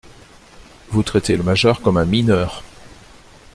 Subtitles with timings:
[0.89, 2.63] Vous traitez le majeur comme un mineur.